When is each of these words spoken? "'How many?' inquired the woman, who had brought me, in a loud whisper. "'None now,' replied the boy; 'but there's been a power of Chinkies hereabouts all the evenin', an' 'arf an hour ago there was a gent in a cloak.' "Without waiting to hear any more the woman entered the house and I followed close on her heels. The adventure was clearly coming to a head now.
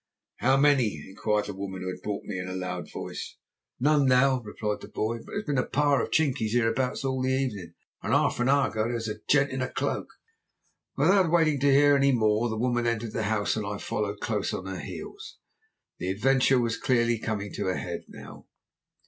"'How 0.37 0.57
many?' 0.57 0.95
inquired 1.07 1.45
the 1.45 1.53
woman, 1.53 1.83
who 1.83 1.89
had 1.89 2.01
brought 2.01 2.23
me, 2.23 2.39
in 2.39 2.47
a 2.47 2.55
loud 2.55 2.89
whisper. 2.95 3.37
"'None 3.79 4.07
now,' 4.07 4.41
replied 4.41 4.81
the 4.81 4.87
boy; 4.87 5.17
'but 5.17 5.27
there's 5.27 5.43
been 5.45 5.59
a 5.59 5.63
power 5.67 6.01
of 6.01 6.09
Chinkies 6.09 6.53
hereabouts 6.53 7.05
all 7.05 7.21
the 7.21 7.29
evenin', 7.29 7.75
an' 8.01 8.11
'arf 8.11 8.39
an 8.39 8.49
hour 8.49 8.71
ago 8.71 8.85
there 8.85 8.95
was 8.95 9.07
a 9.07 9.19
gent 9.29 9.51
in 9.51 9.61
a 9.61 9.69
cloak.' 9.71 10.09
"Without 10.97 11.29
waiting 11.31 11.59
to 11.59 11.71
hear 11.71 11.95
any 11.95 12.11
more 12.11 12.49
the 12.49 12.57
woman 12.57 12.87
entered 12.87 13.11
the 13.13 13.21
house 13.29 13.55
and 13.55 13.63
I 13.63 13.77
followed 13.77 14.21
close 14.21 14.55
on 14.55 14.65
her 14.65 14.79
heels. 14.79 15.37
The 15.99 16.09
adventure 16.09 16.59
was 16.59 16.77
clearly 16.77 17.19
coming 17.19 17.53
to 17.53 17.67
a 17.69 17.75
head 17.75 18.05
now. 18.07 18.47